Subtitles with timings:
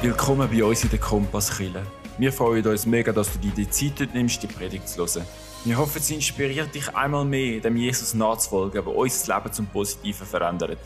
[0.00, 1.82] Willkommen bei uns in der Kompasskille.
[2.18, 5.26] Wir freuen uns mega, dass du dir die Zeit nimmst, die Predigt zu hören.
[5.64, 10.24] Wir hoffen, sie inspiriert dich einmal mehr, dem Jesus nachzufolgen, der unser Leben zum Positiven
[10.24, 10.78] verändert.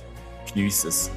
[0.47, 1.11] Geniess es.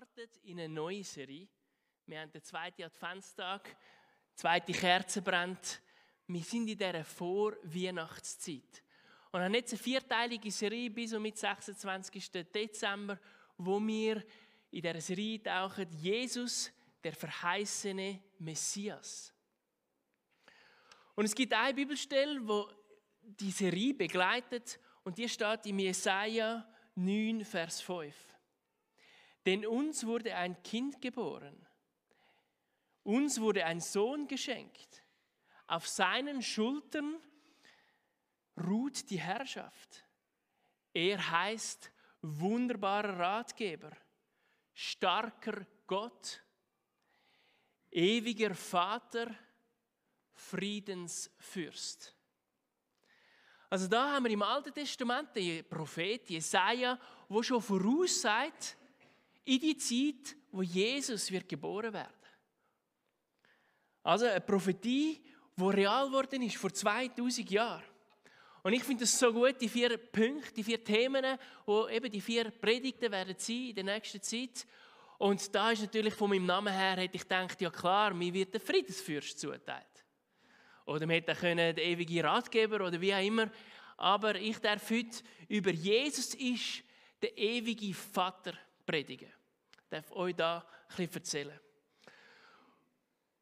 [0.00, 1.46] Startet in eine neue Serie.
[2.06, 3.76] Wir haben den zweiten Adventstag,
[4.34, 5.82] zweite Kerze brennt.
[6.26, 8.82] Wir sind in dieser Vorweihnachtszeit.
[9.30, 12.30] Und haben jetzt eine vierteilige Serie bis und mit 26.
[12.30, 13.18] Dezember,
[13.58, 14.24] wo wir
[14.70, 16.72] in dieser Serie tauchen, Jesus,
[17.04, 19.34] der verheißene Messias.
[21.14, 22.70] Und es gibt eine Bibelstelle, wo
[23.20, 28.29] die Serie begleitet und die steht in Jesaja 9, Vers 5.
[29.46, 31.66] Denn uns wurde ein Kind geboren,
[33.02, 35.02] uns wurde ein Sohn geschenkt.
[35.66, 37.16] Auf seinen Schultern
[38.66, 40.04] ruht die Herrschaft.
[40.92, 41.90] Er heißt
[42.22, 43.92] wunderbarer Ratgeber,
[44.74, 46.42] starker Gott,
[47.90, 49.34] ewiger Vater,
[50.32, 52.14] Friedensfürst.
[53.68, 56.98] Also da haben wir im Alten Testament den Prophet Jesaja,
[57.28, 58.76] wo schon voraussagt,
[59.50, 62.14] in die Zeit, wo Jesus wird geboren werden.
[64.04, 65.20] Also eine Prophetie,
[65.56, 67.82] die real geworden ist vor 2000 Jahren.
[68.62, 72.20] Und ich finde es so gut, die vier Punkte, die vier Themen, wo eben die
[72.20, 74.66] vier Predigten werden sein in der nächsten Zeit.
[75.18, 78.54] Und da ist natürlich von meinem Namen her, hätte ich gedacht, ja klar, mir wird
[78.54, 80.04] der Friedensfürst zuteilt.
[80.86, 83.50] Oder man hätte können der ewige Ratgeber oder wie auch immer.
[83.96, 86.84] Aber ich darf heute über Jesus ist
[87.20, 88.54] der ewige Vater
[88.86, 89.39] predigen.
[89.90, 91.60] Darf euch da bisschen erzählen.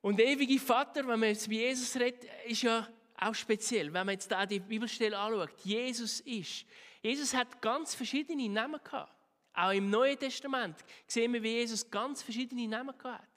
[0.00, 4.06] Und der ewige Vater, wenn man jetzt bei Jesus redet, ist ja auch speziell, wenn
[4.06, 5.50] man jetzt da die Bibelstelle anschaut.
[5.64, 6.64] Jesus ist.
[7.02, 9.12] Jesus hat ganz verschiedene Namen gehabt.
[9.52, 10.76] Auch im Neuen Testament
[11.06, 13.28] sehen wir, wie Jesus ganz verschiedene Namen gehabt hat.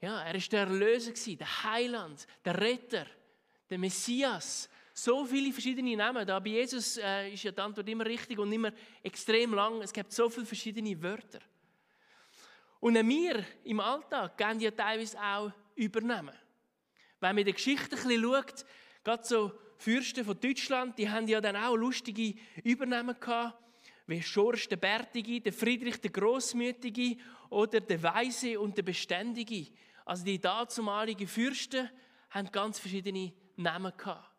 [0.00, 3.06] Ja, er ist der Erlöser, der Heiland, der Retter,
[3.68, 4.70] der Messias,
[5.04, 6.26] so viele verschiedene Namen.
[6.26, 8.72] Da bei Jesus äh, ist ja die Antwort immer richtig und immer
[9.02, 9.80] extrem lang.
[9.80, 11.40] Es gibt so viele verschiedene Wörter.
[12.80, 16.34] Und wir im Alltag geben ja teilweise auch Übernahmen.
[17.18, 18.64] Wenn man in der Geschichte ein bisschen schaut,
[19.02, 23.58] gerade so Fürsten von Deutschland, die haben ja dann auch lustige Übernahmen gehabt,
[24.06, 27.16] wie Schorsch der Bärtige, der Friedrich der Großmütige
[27.48, 29.68] oder der Weise und der Beständige.
[30.04, 31.88] Also die dazumaligen Fürsten
[32.30, 34.29] haben ganz verschiedene Namen gehabt.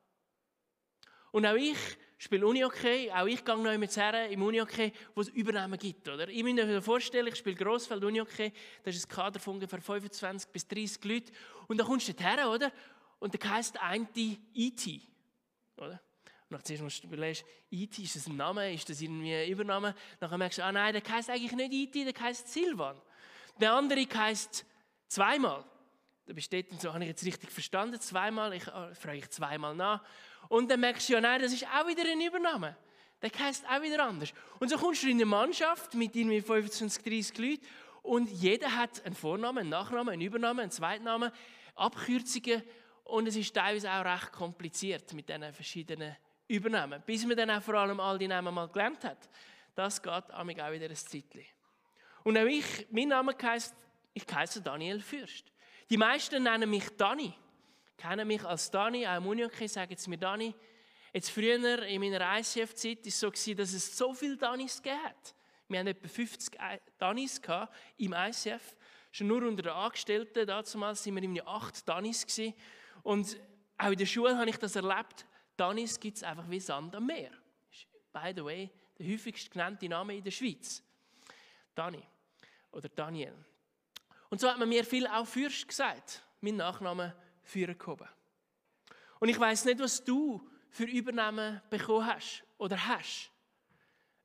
[1.31, 1.77] Und auch ich
[2.17, 6.07] spiele Unihockey, auch ich gehe noch mit her im Unihockey, wo es Übernahmen gibt.
[6.07, 6.27] Oder?
[6.27, 8.51] Ich muss mir vorstellen, ich spiele Grossfeld Unihockey,
[8.83, 11.31] das ist ein Kader von ungefähr 25 bis 30 Leuten.
[11.67, 12.71] Und da kommst du her, oder?
[13.19, 15.01] Und da heisst ein E.T.
[15.77, 16.01] Oder?
[16.51, 17.39] Und dann zuerst musst du überlegen,
[17.71, 19.95] E.T., ist das ein Name, ist das irgendwie ein Übername?
[20.19, 23.01] Dann merkst du, ah nein, der heisst eigentlich nicht E.T., der heisst Silvan.
[23.59, 24.65] Der andere heisst
[25.07, 25.63] zweimal.
[26.25, 30.03] Da besteht so, habe ich jetzt richtig verstanden, zweimal, ich äh, frage ich zweimal nach.
[30.51, 32.75] Und dann merkst du ja, nein, das ist auch wieder ein Übernahme.
[33.21, 34.33] Der heißt auch wieder anders.
[34.59, 37.65] Und so kommst du in eine Mannschaft mit irgendwie 25, 30 Leuten
[38.01, 41.31] und jeder hat einen Vornamen, einen Nachnamen, einen Übernamen, einen Zweitnamen,
[41.75, 42.63] Abkürzungen
[43.05, 46.17] und es ist teilweise auch recht kompliziert mit diesen verschiedenen
[46.49, 47.01] Übernahmen.
[47.05, 49.29] Bis man dann auch vor allem all die Namen mal gelernt hat.
[49.73, 51.45] Das geht auch wieder ein Zeitchen.
[52.25, 53.73] Und auch ich, mein Name heisst,
[54.13, 55.45] ich heiße Daniel Fürst.
[55.89, 57.33] Die meisten nennen mich Dani.
[58.01, 60.55] Kennen mich als Dani, auch Munioke, sagen jetzt mir Dani.
[61.13, 65.15] Jetzt früher in meiner ICF-Zeit war es so, dass es so viele Danis gab.
[65.67, 66.57] Wir hatten etwa 50
[66.97, 67.41] Danis
[67.97, 68.75] im ICF.
[69.11, 72.25] Schon nur unter den Angestellten, damals waren wir irgendwie acht Danis.
[72.25, 72.53] Gewesen.
[73.03, 73.37] Und
[73.77, 75.25] auch in der Schule habe ich das erlebt.
[75.55, 77.31] Danis gibt es einfach wie Sand am Meer.
[78.13, 80.81] By the way, der häufigst genannte Name in der Schweiz.
[81.75, 82.01] Dani
[82.71, 83.35] oder Daniel.
[84.29, 86.23] Und so hat man mir viel auch Fürst gesagt.
[86.39, 87.13] Mein Nachname
[87.53, 88.07] Gehoben.
[89.19, 93.31] Und ich weiß nicht, was du für Übernahmen bekommen hast oder hast.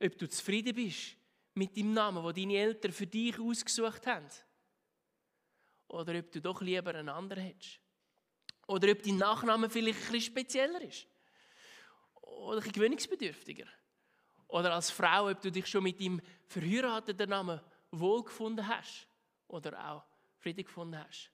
[0.02, 1.16] Ob du zufrieden bist
[1.54, 4.26] mit dem Namen, den deine Eltern für dich ausgesucht haben.
[5.88, 7.80] Oder ob du doch lieber einen anderen hättest.
[8.66, 11.06] Oder ob dein Nachname vielleicht ein bisschen spezieller ist.
[12.22, 13.66] Oder ein bisschen gewöhnungsbedürftiger.
[14.48, 19.08] Oder als Frau, ob du dich schon mit dem verheirateten Namen wohlgefunden hast.
[19.48, 20.04] Oder auch
[20.38, 21.30] Frieden gefunden hast.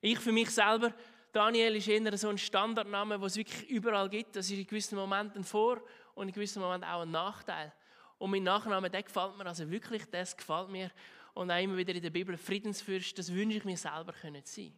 [0.00, 0.94] Ich für mich selber,
[1.36, 4.36] Daniel ist eher so ein Standardname, den es wirklich überall gibt.
[4.36, 5.82] Das ist in gewissen Momenten Vor-
[6.14, 7.74] und in gewissen Momenten auch ein Nachteil.
[8.16, 10.90] Und mein Nachname, der gefällt mir, also wirklich, das gefällt mir.
[11.34, 14.72] Und auch immer wieder in der Bibel, Friedensfürst, das wünsche ich mir selber können sein.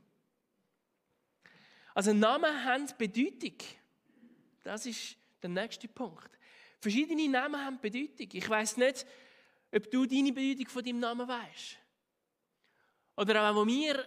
[1.94, 3.54] Also Namen haben Bedeutung.
[4.64, 6.40] Das ist der nächste Punkt.
[6.80, 8.30] Verschiedene Namen haben Bedeutung.
[8.32, 9.06] Ich weiß nicht,
[9.72, 11.78] ob du deine Bedeutung von deinem Namen weißt.
[13.16, 14.04] Oder auch, wo wir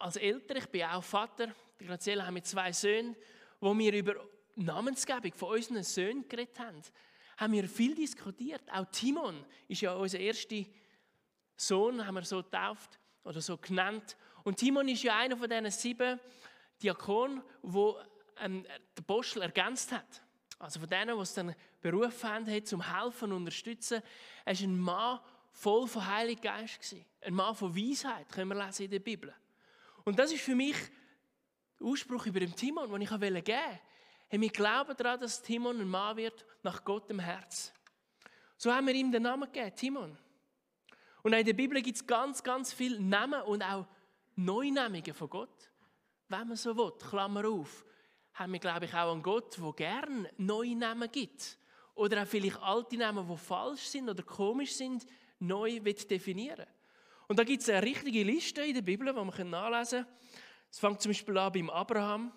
[0.00, 3.16] als Eltern, ich bin auch Vater, die Graziella haben wir zwei Söhne,
[3.60, 4.14] wo wir über
[4.56, 6.80] Namensgebung von unseren Söhnen geredet haben,
[7.36, 8.62] haben wir viel diskutiert.
[8.72, 10.64] Auch Timon ist ja unser erster
[11.56, 14.16] Sohn, haben wir so getauft oder so genannt.
[14.44, 16.20] Und Timon ist ja einer von diesen sieben
[16.82, 17.98] Diakonen, wo
[18.40, 20.22] ähm, der Apostel ergänzt hat.
[20.58, 24.02] Also von denen, die es dann berufen haben, zum Helfen und Unterstützen.
[24.44, 25.20] Er war ein Mann
[25.52, 26.96] voll von Heiligem Geist.
[27.20, 29.34] Ein Mann von Weisheit, können wir lesen in der Bibel.
[30.04, 30.76] Und das ist für mich
[31.80, 33.80] Ausspruch über den Timon, den ich geben wollte.
[34.28, 37.72] Hey, wir glauben daran, dass Timon ein Mann wird nach Gottem Herz.
[38.56, 40.18] So haben wir ihm den Namen gegeben, Timon.
[41.22, 43.86] Und in der Bibel gibt es ganz, ganz viele Namen und auch
[44.36, 45.70] Neunamungen von Gott.
[46.28, 47.84] Wenn man so will, Klammer auf,
[48.34, 51.58] haben wir, glaube ich, auch einen Gott, der gerne neue Namen gibt.
[51.94, 55.06] Oder auch vielleicht alte Namen, die falsch sind oder komisch sind,
[55.38, 56.66] neu definieren
[57.28, 60.14] Und da gibt es eine richtige Liste in der Bibel, die man nachlesen kann.
[60.74, 62.32] Es fängt zum Beispiel an beim Abraham,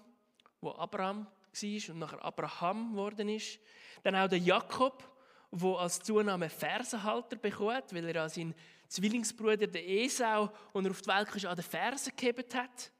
[0.62, 3.58] wo Abraham war und nachher Abraham geworden ist.
[4.04, 5.04] Dann auch der Jakob,
[5.50, 8.54] wo als Zunahme Fersenhalter bekommt, weil er an seinen
[8.90, 12.92] Zwillingsbruder, der Esau, und er auf die Welt an den Fersen gehebt hat.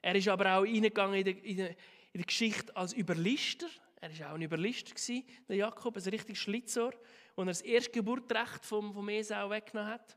[0.00, 1.76] Er ist aber auch reingegangen in der, in der, in
[2.14, 3.66] der Geschichte als Überlister.
[4.00, 4.94] Er war auch ein Überlister,
[5.48, 6.94] der Jakob, ein richtig Schlitzohr,
[7.34, 10.16] wo er das Erstgeburtrecht vom, vom Esau weggenommen hat.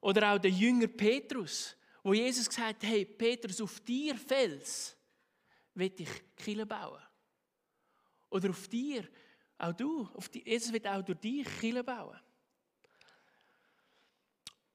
[0.00, 1.76] Oder auch der Jünger Petrus,
[2.06, 4.96] wo Jesus gesagt hat, hey Petrus, auf dir Fels
[5.74, 7.02] will ich Kille bauen.
[8.30, 9.08] Oder auf dir,
[9.58, 12.16] auch du, auf die, Jesus wird auch durch dich Kille bauen.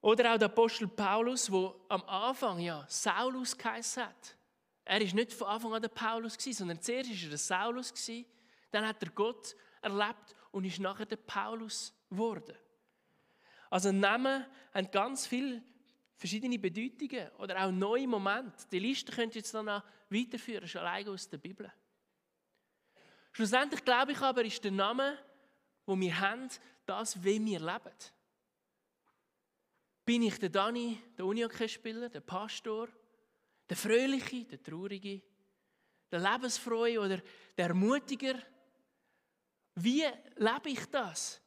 [0.01, 4.35] Oder auch der Apostel Paulus, wo am Anfang ja Saulus geheißen hat.
[4.83, 7.93] Er ist nicht von Anfang an der Paulus gewesen, sondern zuerst war er der Saulus
[7.93, 8.25] gewesen.
[8.71, 12.57] Dann hat er Gott erlebt und ist nachher der Paulus geworden.
[13.69, 15.63] Also Namen haben ganz viele
[16.21, 18.67] verschiedene Bedeutungen oder auch neue Momente.
[18.71, 21.73] Die Liste könnt ihr jetzt dann noch weiterführen, schon alleine aus der Bibel.
[23.31, 25.17] Schlussendlich glaube ich aber, ist der Name,
[25.83, 26.47] wo wir haben,
[26.85, 27.97] das, wie wir leben.
[30.05, 32.87] Bin ich der Dani, der Unihockeyspieler, der Pastor,
[33.67, 35.23] der Fröhliche, der Traurige,
[36.11, 37.19] der Lebensfreie oder
[37.57, 38.35] der Ermutiger?
[39.73, 40.03] Wie
[40.35, 41.40] lebe ich das?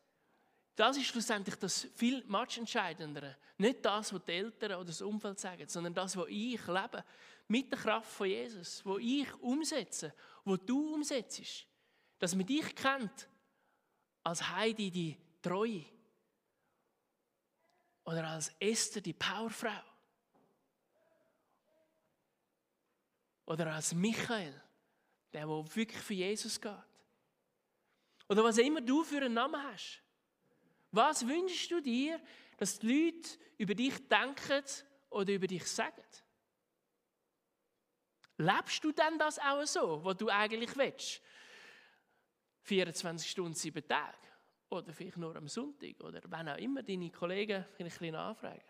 [0.77, 3.37] Das ist schlussendlich das viel entscheidendere.
[3.59, 7.05] Nicht das, was die Eltern oder das Umfeld sagen, sondern das, was ich lebe.
[7.47, 10.13] Mit der Kraft von Jesus, wo ich umsetze,
[10.45, 11.67] wo du umsetzt.
[12.19, 13.29] Dass man dich kennt
[14.25, 15.85] als Heidi, die Treue.
[18.05, 19.83] Oder als Esther, die Powerfrau.
[23.47, 24.61] Oder als Michael,
[25.33, 26.73] der, der wirklich für Jesus geht.
[28.29, 30.04] Oder was immer du für einen Namen hast.
[30.95, 32.21] Was wünschst du dir,
[32.57, 34.63] dass die Leute über dich denken
[35.11, 36.03] oder über dich sagen?
[38.37, 41.21] Lebst du denn das auch so, was du eigentlich willst?
[42.63, 44.17] 24 Stunden, 7 Tage.
[44.71, 46.01] Oder vielleicht nur am Sonntag.
[46.01, 48.63] Oder wenn auch immer deine Kollegen ein bisschen anfragen.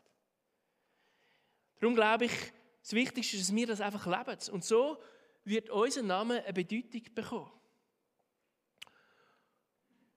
[1.78, 4.38] Darum glaube ich, das Wichtigste ist, dass wir das einfach leben.
[4.50, 5.02] Und so
[5.44, 7.52] wird unser Name eine Bedeutung bekommen.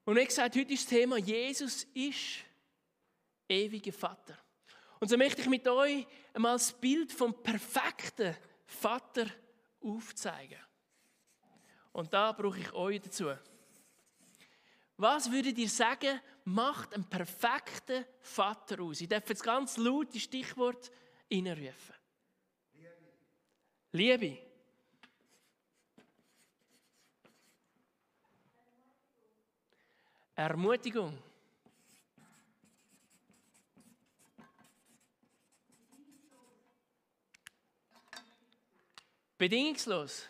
[0.07, 2.37] Und wie gesagt, heute ist das Thema, Jesus ist
[3.49, 4.37] ewiger Vater.
[5.01, 8.33] Und so möchte ich mit euch einmal das Bild vom perfekten
[8.65, 9.25] Vater
[9.81, 10.61] aufzeigen.
[11.91, 13.33] Und da brauche ich euch dazu.
[14.95, 19.01] Was würdet ihr sagen, macht einen perfekten Vater aus?
[19.01, 20.89] Ich darf jetzt ganz laut die Stichwort
[21.29, 21.95] reinrufen.
[22.71, 23.11] Liebe.
[23.91, 24.46] Liebe.
[30.37, 31.17] Ermutigung.
[39.39, 40.29] Bedingungslos.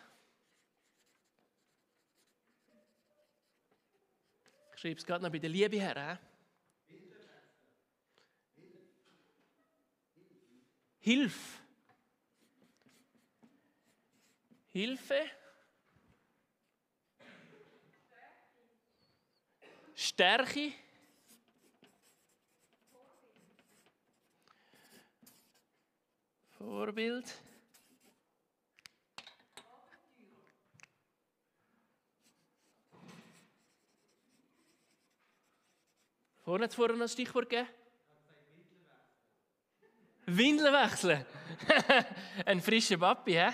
[4.72, 6.18] Ich schreibe es gerade noch bei der Liebe her.
[11.00, 11.60] Hilf.
[14.68, 15.30] Hilfe.
[20.00, 20.72] Stärke.
[26.56, 27.26] Vorbild.
[36.44, 37.68] Vorhin hat es vorhin noch ein Stichwort gegeben.
[40.26, 41.26] Windeln wechseln.
[42.46, 43.50] ein frischer Papi, hä?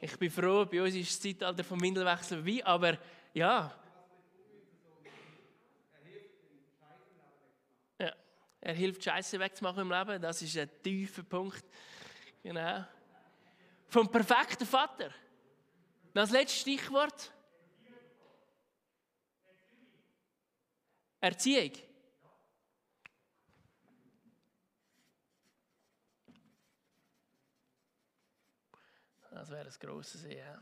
[0.00, 2.98] Ich bin froh, bei uns ist das Zeitalter vom Windelwechsel wie, aber
[3.32, 3.72] ja.
[7.98, 8.12] ja.
[8.60, 10.20] Er hilft, Scheiße wegzumachen im Leben.
[10.20, 11.64] Das ist ein tiefer Punkt.
[12.42, 12.84] Genau.
[13.88, 15.10] Vom perfekten Vater.
[16.12, 17.32] Das letzte Stichwort.
[21.20, 21.72] Erziehung.
[29.46, 30.60] Das wäre ein grosses Ja.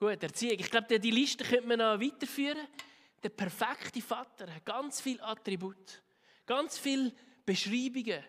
[0.00, 0.58] Gut, Erziehung.
[0.58, 2.66] Ich glaube, die Liste könnte man noch weiterführen.
[3.22, 6.02] Der perfekte Vater hat ganz viele Attribute,
[6.46, 7.12] ganz viele
[7.44, 8.24] Beschreibungen.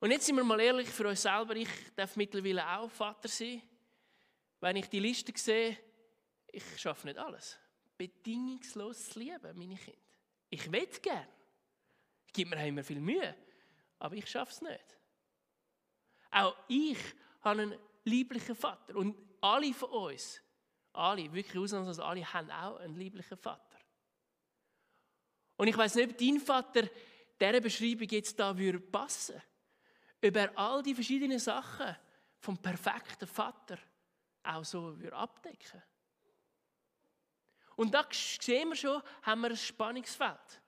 [0.00, 1.56] Und jetzt sind wir mal ehrlich für uns selber.
[1.56, 3.62] Ich darf mittlerweile auch Vater sein.
[4.60, 5.78] Wenn ich die Liste sehe,
[6.48, 7.58] ich schaffe nicht alles
[7.96, 9.98] bedingungslos zu lieben, meine Kinder.
[10.50, 11.28] Ich will es gerne.
[12.26, 13.34] Ich gebe mir immer viel Mühe,
[13.98, 14.98] aber ich schaffe es nicht.
[16.30, 16.98] Auch ich
[17.40, 20.40] habe einen lieblichen Vater und alle von uns,
[20.92, 23.78] alle, wirklich ausnahmslos alle, haben auch einen lieblichen Vater.
[25.56, 26.88] Und ich weiß nicht, ob dein Vater
[27.40, 29.40] dieser Beschreibung jetzt da würde passen.
[30.24, 31.96] Ob er all die verschiedenen Sachen
[32.40, 33.78] vom perfekten Vater
[34.42, 35.82] auch so würde abdecken
[37.78, 40.60] und da sehen wir schon, haben wir ein Spannungsfeld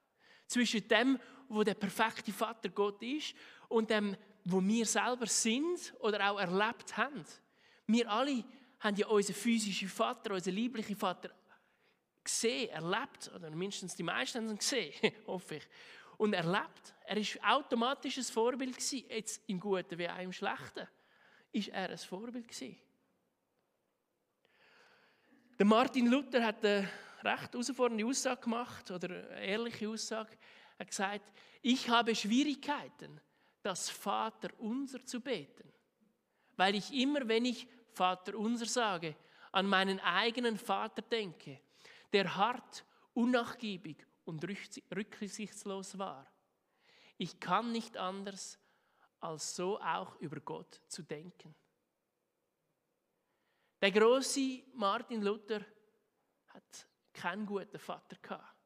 [0.46, 1.18] zwischen dem,
[1.49, 3.34] wo der perfekte Vater Gott ist
[3.68, 4.16] und dem,
[4.50, 7.25] wo wir selber sind oder auch erlebt haben.
[7.87, 8.45] Wir alle
[8.80, 11.30] haben ja unseren physischen Vater, unseren lieblichen Vater
[12.25, 14.92] gesehen, erlebt, oder mindestens die meisten haben ihn gesehen,
[15.26, 15.69] hoffe ich,
[16.16, 16.95] und erlebt.
[17.04, 20.87] Er ist automatisch ein Vorbild gewesen, jetzt im Guten wie auch im Schlechten,
[21.52, 22.76] ist er ein Vorbild gewesen.
[25.59, 26.88] Der Martin Luther hat eine
[27.23, 30.30] recht herausfordernde Aussage gemacht, oder eine ehrliche Aussage.
[30.78, 33.21] Er hat gesagt, ich habe Schwierigkeiten,
[33.62, 35.73] das Vater unser zu beten,
[36.57, 39.17] weil ich immer, wenn ich Vater unser sage,
[39.52, 41.61] an meinen eigenen Vater denke,
[42.12, 46.26] der hart, unnachgiebig und rücksichtslos war.
[47.19, 48.59] Ich kann nicht anders,
[49.19, 51.55] als so auch über Gott zu denken.
[53.81, 55.64] Der große Martin Luther
[56.49, 58.57] hat keinen guten Vater gehabt.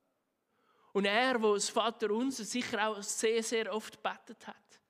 [0.92, 4.80] Und er, wo das Vater unser sicher auch sehr, sehr oft betet hat,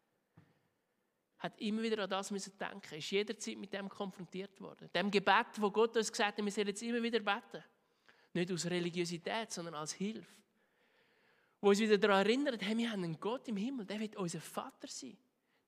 [1.45, 2.95] hat immer wieder an das müssen denken.
[2.95, 4.89] Ist jederzeit mit dem konfrontiert worden.
[4.95, 7.63] Dem Gebet, wo Gott uns gesagt hat, wir sollen jetzt immer wieder beten.
[8.33, 10.27] Nicht aus Religiosität, sondern als Hilfe.
[11.61, 14.41] Wo uns wieder daran erinnert, hey, wir haben einen Gott im Himmel, der wird unser
[14.41, 15.19] Vater sein.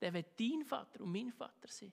[0.00, 1.92] Der wird dein Vater und mein Vater sein.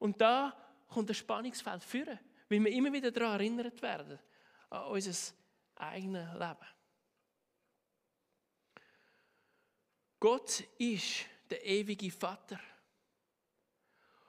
[0.00, 0.52] Und da
[0.88, 2.18] kommt das Spannungsfeld führen,
[2.48, 4.18] weil wir immer wieder daran erinnert werden,
[4.70, 5.34] an unser
[5.76, 6.66] eigenes Leben.
[10.18, 12.58] Gott ist der ewige Vater.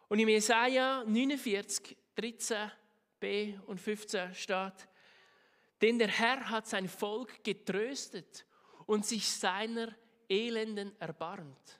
[0.08, 4.88] Und in Jesaja 49, 13b und 15 steht,
[5.82, 8.46] denn der Herr hat sein Volk getröstet
[8.86, 9.96] und sich seiner
[10.30, 11.80] Elenden erbarmt.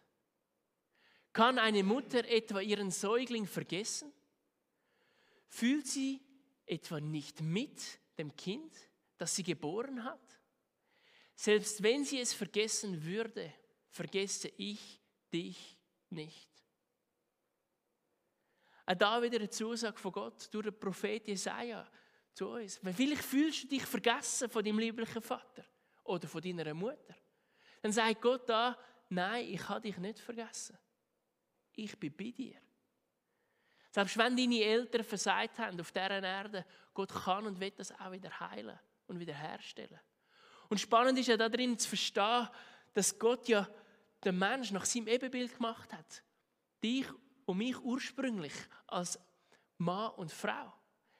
[1.34, 4.12] Kann eine Mutter etwa ihren Säugling vergessen?
[5.48, 6.22] Fühlt sie
[6.66, 8.74] etwa nicht mit dem Kind,
[9.18, 10.40] das sie geboren hat?
[11.36, 13.54] Selbst wenn sie es vergessen würde,
[13.90, 15.02] vergesse ich
[15.34, 15.78] dich
[16.10, 16.55] nicht.
[18.86, 21.88] Auch da wieder eine Zusage von Gott durch den Prophet Jesaja
[22.34, 22.80] zu uns.
[22.96, 25.66] Vielleicht fühlst du dich vergessen von deinem lieblichen Vater
[26.04, 27.16] oder von deiner Mutter.
[27.82, 28.78] Dann sagt Gott da,
[29.10, 30.78] nein, ich habe dich nicht vergessen.
[31.74, 32.60] ich bin bei dir.
[33.92, 38.12] Selbst wenn deine Eltern versagt haben auf dieser Erde, Gott kann und wird das auch
[38.12, 38.78] wieder heilen
[39.08, 40.00] und wieder herstellen.
[40.68, 42.50] Und spannend ist ja darin zu verstehen,
[42.94, 43.68] dass Gott ja
[44.24, 46.24] den Mensch nach seinem Ebenbild gemacht hat.
[46.84, 47.06] Dich
[47.46, 48.54] und mich ursprünglich
[48.88, 49.20] als
[49.78, 50.74] Mann und Frau.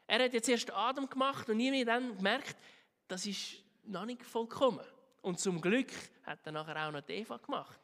[0.08, 2.56] Er hat jetzt erst Adam gemacht und irgendwie dann gemerkt,
[3.08, 4.86] das ist noch nicht vollkommen.
[5.22, 5.92] Und zum Glück
[6.24, 7.80] hat er nachher auch noch Eva gemacht,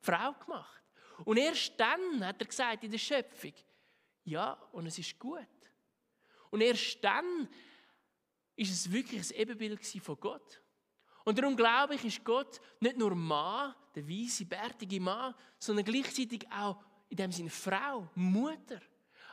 [0.00, 0.82] die Frau gemacht.
[1.24, 3.52] Und erst dann hat er gesagt in der Schöpfung,
[4.24, 5.46] ja, und es ist gut.
[6.50, 7.48] Und erst dann
[8.56, 10.62] ist es wirklich ein Ebenbild von Gott.
[11.24, 16.46] Und darum glaube ich, ist Gott nicht nur Mann, der weise, bärtige Mann, sondern gleichzeitig
[16.50, 18.80] auch in dem Sinne Frau, Mutter.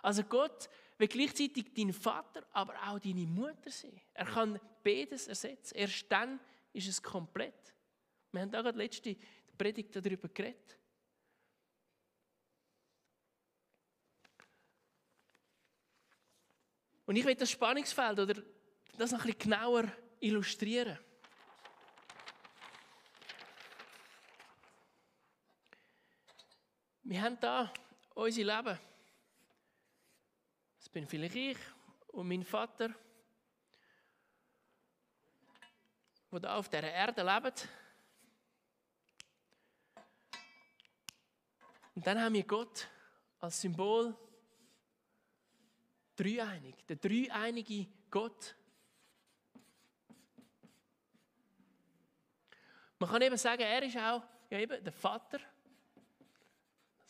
[0.01, 3.99] Also Gott will gleichzeitig dein Vater, aber auch deine Mutter sein.
[4.13, 5.75] Er kann beides ersetzen.
[5.75, 6.39] Erst dann
[6.73, 7.73] ist es komplett.
[8.31, 9.15] Wir haben da gerade letzte
[9.57, 10.77] Predigt darüber geredet.
[17.05, 18.41] Und ich will das Spannungsfeld oder
[18.97, 20.97] das noch ein bisschen genauer illustrieren.
[27.05, 27.71] Wir haben da
[28.15, 28.79] unser Leben.
[30.77, 31.57] Das bin vielleicht ich
[32.07, 32.93] und mein Vater,
[36.31, 37.67] der da auf dieser Erde lebt.
[41.93, 42.87] Und dann haben wir Gott
[43.39, 44.15] als Symbol
[46.15, 48.55] dreieinig, der dreieinige Gott.
[52.97, 55.39] Man kann eben sagen, er ist auch ja eben der Vater.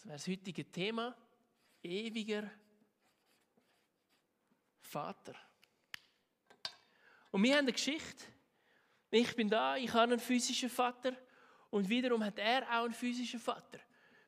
[0.03, 1.15] Das wäre das heutige Thema.
[1.81, 2.49] Ewiger
[4.81, 5.33] Vater.
[7.31, 8.25] Und wir haben eine Geschichte.
[9.11, 11.15] Ich bin da, ich habe einen physischen Vater
[11.69, 13.79] und wiederum hat er auch einen physischen Vater.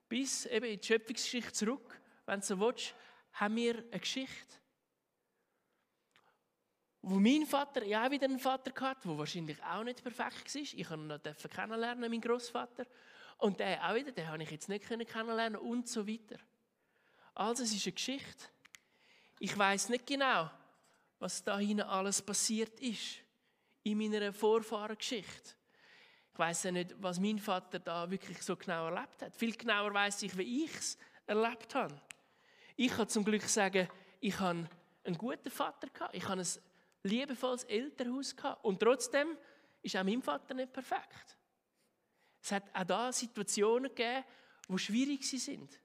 [0.07, 2.95] Bis eben in die Schöpfungsgeschichte zurück, wenn du so willst,
[3.33, 4.55] haben wir eine Geschichte
[7.07, 10.61] wo mein Vater ja auch wieder einen Vater hatte, der wahrscheinlich auch nicht perfekt war.
[10.61, 12.85] Ich habe ihn noch kennenlernen, meinen Großvater.
[13.37, 16.37] Und der auch wieder, den habe ich jetzt nicht kennenlernen und so weiter.
[17.33, 18.45] Also es ist eine Geschichte.
[19.39, 20.49] Ich weiß nicht genau,
[21.19, 23.17] was da hinten alles passiert ist
[23.83, 25.55] in meiner Vorfahrengeschichte.
[26.33, 29.35] Ich weiß ja nicht, was mein Vater da wirklich so genau erlebt hat.
[29.35, 31.95] Viel genauer weiß ich, wie ich es erlebt habe.
[32.75, 33.87] Ich kann zum Glück sagen,
[34.19, 34.67] ich habe
[35.03, 36.13] einen guten Vater gehabt.
[36.13, 36.47] Ich habe ein
[37.03, 38.65] liebevolles Elternhaus gehabt.
[38.65, 39.37] Und trotzdem
[39.81, 41.34] ist auch mein Vater nicht perfekt.
[42.45, 44.23] Es hat auch da Situationen gegeben,
[44.67, 45.79] die schwierig sind.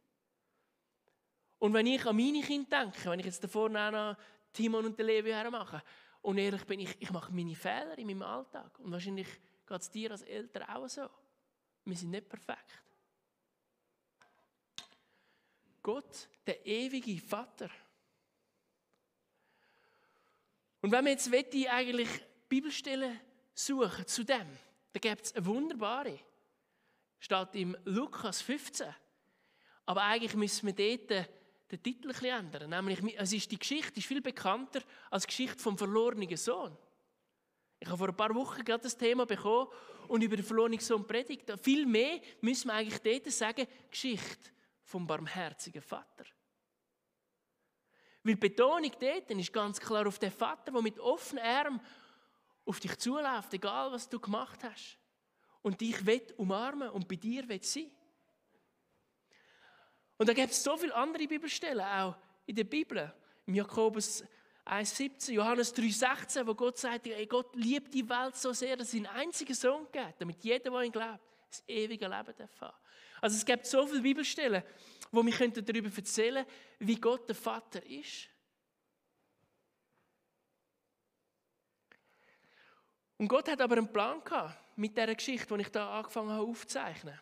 [1.59, 4.15] Und wenn ich an meine Kinder denke, wenn ich jetzt davor noch
[4.53, 5.83] Timon und Levi hermache,
[6.21, 8.79] und ehrlich bin ich, ich mache meine Fehler in meinem Alltag.
[8.79, 9.27] Und wahrscheinlich
[9.67, 11.09] geht es dir als Eltern auch so.
[11.87, 12.85] Wir sind nicht perfekt.
[15.83, 17.71] Gott, der ewige Vater,
[20.83, 21.33] und wenn wir jetzt
[21.71, 22.09] eigentlich
[22.51, 23.19] Bibelstellen
[23.55, 24.47] suchen zu dem,
[24.93, 26.21] dann gibt es eine wunderbare.
[27.21, 28.89] Steht im Lukas 15.
[29.87, 31.29] Aber eigentlich müssen wir dort
[31.71, 32.71] den Titel ein ändern.
[32.71, 36.77] Nämlich, es ist die Geschichte ist viel bekannter als die Geschichte vom verlorenen Sohn.
[37.79, 39.69] Ich habe vor ein paar Wochen gerade das Thema bekommen
[40.09, 41.51] und über den verlorenen Sohn predigt.
[41.63, 44.51] Viel mehr müssen wir eigentlich dort sagen, Geschichte
[44.83, 46.25] vom barmherzigen Vater.
[48.23, 51.81] Weil die Betonung dort ist ganz klar auf den Vater, der mit offenen Armen
[52.65, 55.00] auf dich zuläuft, egal was du gemacht hast.
[55.63, 57.91] Und dich will umarmen und bei dir will sein.
[60.17, 63.13] Und da gibt es so viele andere Bibelstellen, auch in der Bibel.
[63.47, 64.23] Im Jakobus
[64.67, 69.07] 1,17, Johannes 3,16, wo Gott sagt, Gott liebt die Welt so sehr, dass er seinen
[69.07, 72.75] einzigen Sohn gibt, damit jeder, der ihn glaubt, das ewige Leben darf
[73.21, 74.63] Also es gibt so viele Bibelstellen,
[75.11, 78.29] wo wir darüber erzählen können, wie Gott der Vater ist.
[83.17, 86.47] Und Gott hat aber einen Plan gehabt mit der Geschichte, die ich da angefangen habe
[86.47, 87.21] aufzuzeichnen.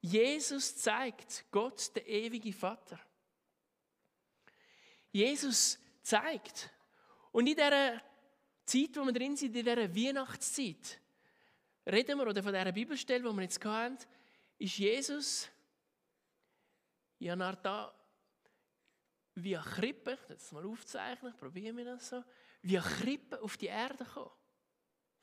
[0.00, 2.98] Jesus zeigt Gott, der ewige Vater.
[5.12, 6.70] Jesus zeigt.
[7.30, 8.02] Und in dieser
[8.64, 11.00] Zeit, wo wir drin sind, in dieser Weihnachtszeit,
[11.86, 13.98] reden wir, oder von dieser Bibelstelle, die wir jetzt hatten,
[14.58, 15.48] ist Jesus
[17.20, 17.94] ja nach da
[19.36, 22.24] via Krippe, ich das mal aufzeichnen, probieren wir das so,
[22.62, 24.32] via Krippe auf die Erde gekommen.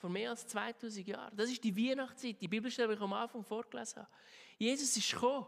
[0.06, 1.36] Vor mehr als 2000 Jahren.
[1.36, 4.12] Das ist die Weihnachtszeit, die Bibelstelle, die ich am Anfang vorgelesen habe.
[4.60, 5.48] Jesus ist gekommen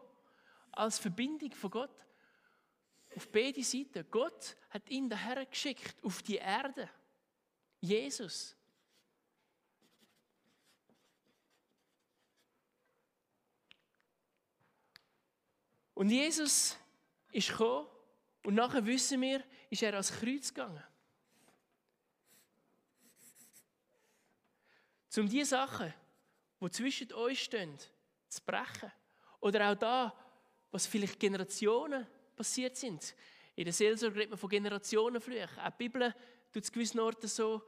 [0.71, 1.95] als Verbindung von Gott
[3.15, 4.03] auf beide Seiten.
[4.09, 6.89] Gott hat ihn daher geschickt auf die Erde.
[7.81, 8.55] Jesus.
[15.93, 16.75] Und Jesus
[17.31, 17.85] ist gekommen
[18.43, 20.83] und nachher wissen wir, ist er ans Kreuz gegangen.
[25.17, 25.93] Um die Sachen,
[26.61, 27.77] die zwischen euch stehen,
[28.27, 28.91] zu brechen.
[29.39, 30.13] Oder auch da,
[30.71, 33.15] was vielleicht Generationen passiert sind.
[33.55, 35.59] In der Seelsorge redet man von Generationenflüchen.
[35.59, 36.13] Auch die Bibel
[36.51, 37.63] tut es gewissen Orten so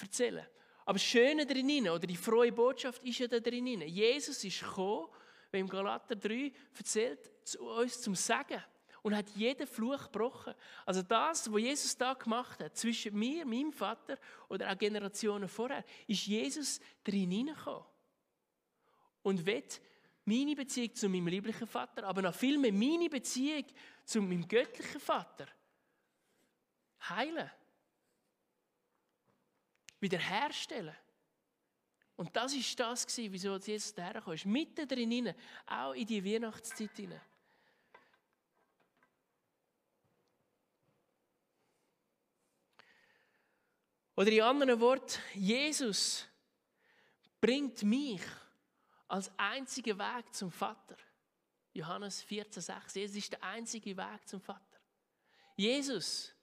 [0.00, 0.46] erzählen.
[0.84, 3.82] Aber das Schöne darin, oder die frohe Botschaft ist ja da drin.
[3.82, 5.08] Jesus ist gekommen,
[5.50, 8.62] wie im Galater 3 erzählt, zu uns zum Sagen
[9.06, 10.52] und hat jeden Fluch gebrochen.
[10.84, 15.84] Also das, was Jesus da gemacht hat, zwischen mir, meinem Vater oder auch Generationen vorher,
[16.08, 17.84] ist Jesus drin hineingekommen.
[19.22, 19.80] Und wird
[20.24, 23.64] meine Beziehung zu meinem lieblichen Vater, aber noch viel mehr meine Beziehung
[24.04, 25.46] zu meinem göttlichen Vater
[27.08, 27.48] heilen.
[30.00, 30.96] Wiederherstellen.
[32.16, 34.46] Und das ist das, wieso Jesus dahergekommen ist.
[34.46, 35.32] Mitten drin,
[35.64, 37.20] auch in die Weihnachtszeit hinein.
[44.16, 46.26] Oder in anderen Worten, Jesus
[47.40, 48.22] bringt mich
[49.08, 50.96] als einziger Weg zum Vater.
[51.74, 52.98] Johannes 14,6.
[52.98, 54.80] Jesus ist der einzige Weg zum Vater.
[55.54, 56.34] Jesus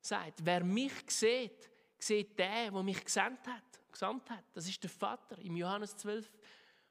[0.00, 1.68] sagt, wer mich sieht,
[1.98, 3.64] sieht der, der mich gesandt hat.
[3.90, 4.44] Gesandt hat.
[4.54, 5.38] Das ist der Vater.
[5.38, 6.30] Im Johannes 12,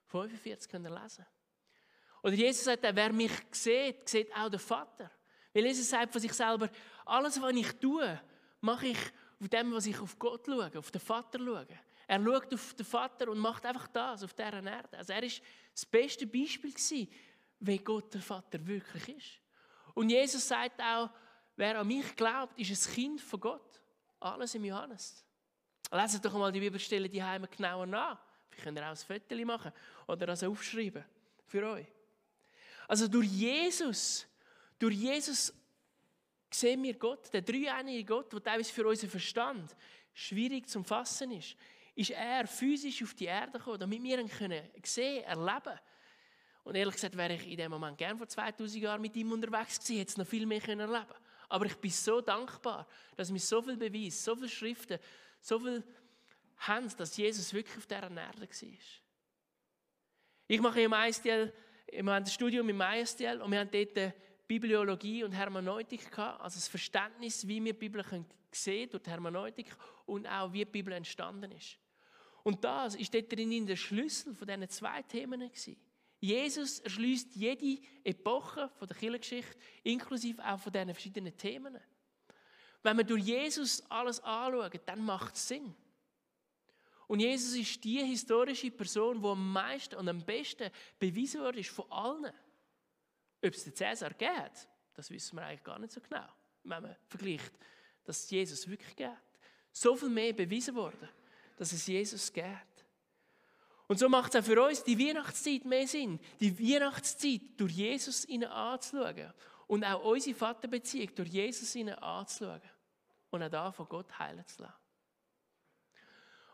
[0.07, 1.25] 45 könnt ihr lesen.
[2.21, 5.09] Oder Jesus sagt, wer mich sieht, sieht auch den Vater.
[5.53, 6.69] Weil Jesus sagt von sich selber,
[7.05, 8.21] alles, was ich tue,
[8.59, 8.97] mache ich
[9.41, 11.67] auf dem, was ich auf Gott schaue, auf den Vater schaue.
[12.07, 14.97] Er schaut auf den Vater und macht einfach das auf dieser Erde.
[14.97, 15.41] Also er ist
[15.73, 16.73] das beste Beispiel
[17.59, 19.39] wie Gott der Vater wirklich ist.
[19.93, 21.09] Und Jesus sagt auch,
[21.55, 23.81] wer an mich glaubt, ist ein Kind von Gott.
[24.19, 25.23] Alles im Johannes.
[25.91, 28.19] Lesen doch mal die Bibelstelle die Heime genauer nach.
[28.51, 29.71] Wir können auch ein Foto machen
[30.07, 31.03] oder das aufschreiben
[31.45, 31.87] für euch.
[32.87, 34.27] Also durch Jesus,
[34.77, 35.53] durch Jesus
[36.59, 39.75] sehen wir Gott, der dreieinige Gott, der teilweise für unseren Verstand
[40.13, 41.55] schwierig zu fassen ist,
[41.95, 45.79] ist er physisch auf die Erde gekommen, damit wir ihn können sehen, erleben.
[46.63, 49.79] Und ehrlich gesagt wäre ich in dem Moment gern vor 2000 Jahren mit ihm unterwegs
[49.79, 51.13] gewesen, hätte es noch viel mehr können erleben
[51.47, 54.99] Aber ich bin so dankbar, dass wir so viel Beweis, so viele Schriften,
[55.39, 55.83] so viel
[56.57, 58.69] haben, dass Jesus wirklich auf dieser Erde war.
[60.47, 61.53] Ich mache im ISTL,
[61.91, 64.13] wir haben ein Studium im ISTL und wir haben dort
[64.47, 69.09] Bibliologie und Hermeneutik gehabt, also das Verständnis, wie wir die Bibel sehen können durch die
[69.09, 69.67] Hermeneutik
[70.05, 71.77] und auch wie die Bibel entstanden ist.
[72.43, 75.77] Und das ist dort drin der Schlüssel von diesen zwei Themen gewesen.
[76.19, 81.77] Jesus erschließt jede Epoche von der Kirchengeschichte, inklusive auch von diesen verschiedenen Themen.
[82.83, 85.73] Wenn wir durch Jesus alles anschauen, dann macht es Sinn.
[87.07, 91.91] Und Jesus ist die historische Person, die am meisten und am besten bewiesen wurde von
[91.91, 92.31] allen.
[93.45, 96.27] Ob es den Cäsar geht, das wissen wir eigentlich gar nicht so genau,
[96.63, 97.53] wenn man vergleicht,
[98.03, 99.09] dass es Jesus wirklich geht.
[99.71, 101.09] So viel mehr bewiesen worden,
[101.57, 102.45] dass es Jesus geht.
[103.87, 108.25] Und so macht es auch für uns die Weihnachtszeit mehr Sinn, die Weihnachtszeit durch Jesus
[108.25, 109.33] ihnen anzuschauen
[109.67, 112.61] und auch unsere Vaterbeziehung durch Jesus ihnen anzuschauen
[113.29, 114.73] und auch da von Gott heilen zu lassen.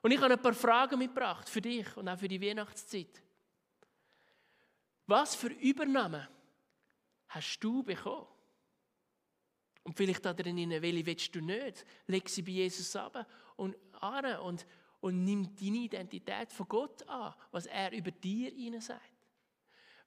[0.01, 3.21] Und ich habe ein paar Fragen mitgebracht für dich und auch für die Weihnachtszeit.
[5.05, 6.27] Was für Übernahmen
[7.31, 8.27] hast du bekommen.
[9.83, 11.85] Und vielleicht da drin, welche willst du nicht?
[12.07, 14.65] Leg sie bei Jesus ab und an und,
[14.99, 19.01] und nimm deine Identität von Gott an, was er über dir ihnen sagt.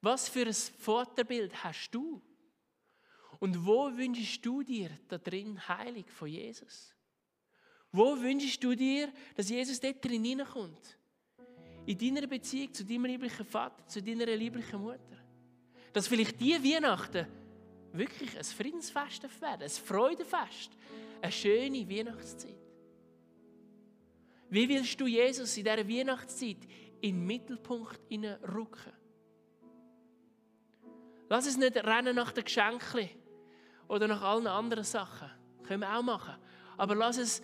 [0.01, 2.23] Was für ein Vaterbild hast du?
[3.41, 6.95] Und wo wünschst du dir da drin heilig von Jesus?
[7.91, 10.99] Wo wünschst du dir, dass Jesus dort drin hineinkommt?
[11.87, 15.24] In deiner Beziehung zu deinem lieblichen Vater, zu deiner lieblichen Mutter?
[15.95, 17.27] Dass vielleicht die Weihnachten
[17.93, 20.73] wirklich ein Friedensfest werden, ein Freudefest,
[21.23, 22.57] eine schöne Weihnachtszeit.
[24.51, 26.59] Wie willst du Jesus in dieser Weihnachtszeit
[27.01, 28.93] in den Mittelpunkt rücken?
[31.29, 33.09] Lass es nicht rennen nach den Geschenken
[33.87, 35.31] oder nach allen anderen Sachen.
[35.63, 36.35] Können wir auch machen.
[36.77, 37.41] Aber lass es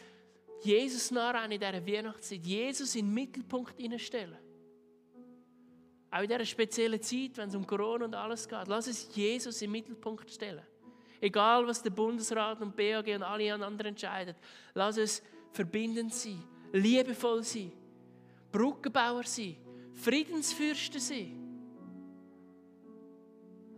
[0.63, 2.45] Jesus nachrennen in dieser Weihnachtszeit.
[2.45, 4.50] Jesus in den Mittelpunkt stellen.
[6.11, 9.63] Auch in dieser speziellen Zeit, wenn es um Corona und alles geht, lass es Jesus
[9.63, 10.63] im Mittelpunkt stellen.
[11.21, 14.35] Egal, was der Bundesrat und BAG und alle anderen entscheiden,
[14.75, 16.43] lass es verbindend sein,
[16.73, 17.73] liebevoll sein,
[18.51, 19.57] Brückenbauer sein,
[19.95, 21.37] Friedensfürsten sein.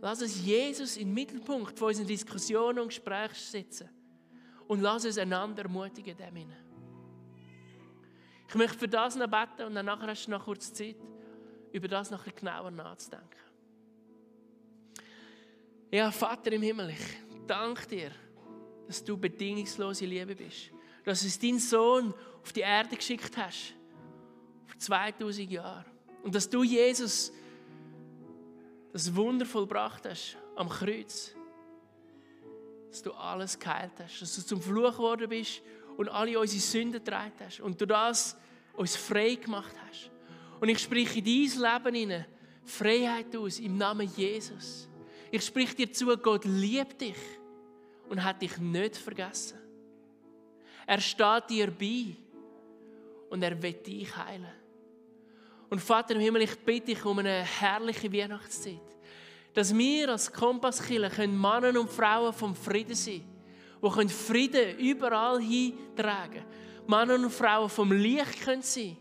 [0.01, 3.89] Lass es Jesus im Mittelpunkt von unseren Diskussionen und Gesprächen setzen.
[4.67, 6.51] Und lass es einander ermutigen, dem
[8.47, 10.95] Ich möchte für das noch beten und dann nachher hast du noch kurz Zeit
[11.73, 13.27] über das noch ein genauer nachzudenken.
[15.91, 18.11] Ja, Vater im Himmel, ich danke dir,
[18.87, 20.71] dass du bedingungslose Liebe bist.
[21.03, 23.73] Dass es deinen Sohn auf die Erde geschickt hast.
[24.65, 25.85] Vor 2000 Jahren.
[26.23, 27.33] Und dass du, Jesus,
[28.91, 31.35] das Wunder vollbracht hast am Kreuz.
[32.89, 34.21] Dass du alles geheilt hast.
[34.21, 35.61] Dass du zum Fluch geworden bist
[35.97, 37.59] und alle unsere Sünden getragen hast.
[37.59, 38.37] Und du das
[38.73, 40.12] uns frei gemacht hast.
[40.63, 42.25] Und ich spreche in dein Leben hinein
[42.63, 44.87] Freiheit aus im Namen Jesus.
[45.29, 47.17] Ich spreche dir zu, Gott liebt dich
[48.07, 49.57] und hat dich nicht vergessen.
[50.87, 52.15] Er steht dir bei
[53.29, 54.47] und er wird dich heilen.
[55.69, 58.79] Und Vater im Himmel, ich bitte dich um eine herrliche Weihnachtszeit,
[59.53, 63.25] dass wir als Kompasskiller Männer und Frauen vom Frieden sein
[63.81, 66.87] können, die Frieden überall hintragen können.
[66.87, 68.95] Männer und Frauen vom Licht können sein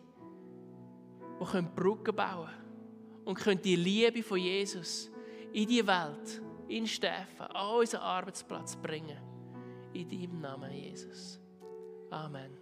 [1.44, 5.10] die Brücken bauen können und können die Liebe von Jesus
[5.52, 9.18] in die Welt, in Steffen, an unseren Arbeitsplatz bringen.
[9.92, 11.38] In deinem Namen, Jesus.
[12.10, 12.61] Amen.